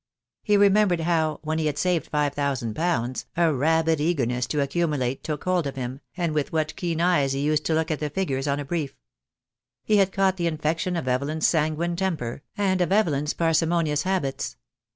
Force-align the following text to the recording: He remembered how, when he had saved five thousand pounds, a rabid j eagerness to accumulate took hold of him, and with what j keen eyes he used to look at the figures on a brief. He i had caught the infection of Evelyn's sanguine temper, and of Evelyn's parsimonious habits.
He 0.41 0.57
remembered 0.57 1.01
how, 1.01 1.39
when 1.43 1.59
he 1.59 1.67
had 1.67 1.77
saved 1.77 2.07
five 2.09 2.33
thousand 2.33 2.73
pounds, 2.75 3.27
a 3.37 3.53
rabid 3.53 3.99
j 3.99 4.05
eagerness 4.05 4.47
to 4.47 4.59
accumulate 4.59 5.23
took 5.23 5.43
hold 5.43 5.67
of 5.67 5.75
him, 5.75 6.01
and 6.17 6.33
with 6.33 6.51
what 6.51 6.69
j 6.69 6.73
keen 6.75 6.99
eyes 6.99 7.33
he 7.33 7.41
used 7.41 7.65
to 7.65 7.75
look 7.75 7.91
at 7.91 7.99
the 7.99 8.09
figures 8.09 8.47
on 8.47 8.59
a 8.59 8.65
brief. 8.65 8.97
He 9.83 9.97
i 9.97 9.99
had 9.99 10.11
caught 10.11 10.37
the 10.37 10.47
infection 10.47 10.95
of 10.95 11.07
Evelyn's 11.07 11.45
sanguine 11.45 11.95
temper, 11.95 12.41
and 12.57 12.81
of 12.81 12.91
Evelyn's 12.91 13.35
parsimonious 13.35 14.01
habits. 14.01 14.57